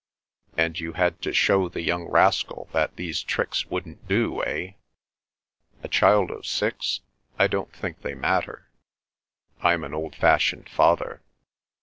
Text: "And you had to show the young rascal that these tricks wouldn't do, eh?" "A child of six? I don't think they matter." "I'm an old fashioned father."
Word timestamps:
"And 0.57 0.79
you 0.79 0.93
had 0.93 1.21
to 1.21 1.31
show 1.31 1.69
the 1.69 1.83
young 1.83 2.05
rascal 2.09 2.67
that 2.71 2.95
these 2.95 3.21
tricks 3.21 3.67
wouldn't 3.67 4.07
do, 4.07 4.43
eh?" 4.43 4.71
"A 5.83 5.87
child 5.87 6.31
of 6.31 6.47
six? 6.47 7.01
I 7.37 7.45
don't 7.45 7.71
think 7.71 8.01
they 8.01 8.15
matter." 8.15 8.71
"I'm 9.61 9.83
an 9.83 9.93
old 9.93 10.15
fashioned 10.15 10.69
father." 10.69 11.21